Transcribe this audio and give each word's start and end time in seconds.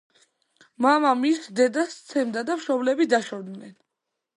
მამა 0.85 1.11
მის 1.21 1.43
დედას 1.61 1.95
სცემდა 2.01 2.47
და 2.51 2.59
მშობლები 2.63 3.13
დაშორდნენ. 3.17 3.83